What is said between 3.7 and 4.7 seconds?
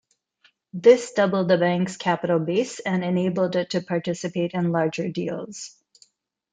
participate